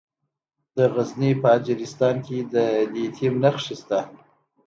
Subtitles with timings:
[0.75, 2.55] د غزني په اجرستان کې د
[2.93, 3.99] لیتیم نښې شته.